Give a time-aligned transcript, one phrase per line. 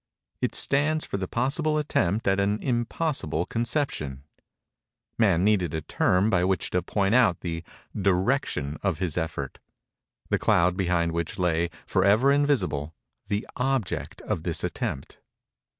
[0.41, 4.23] It stands for the possible attempt at an impossible conception.
[5.19, 7.63] Man needed a term by which to point out the
[7.95, 12.95] direction of this effort—the cloud behind which lay, forever invisible,
[13.27, 15.19] the object of this attempt.